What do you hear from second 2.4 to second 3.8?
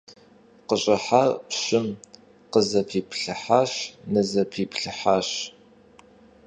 къызэпиплъыхьащ,